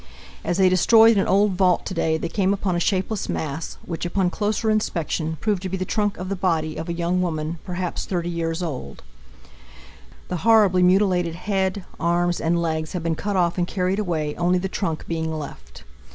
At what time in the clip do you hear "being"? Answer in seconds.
15.07-15.31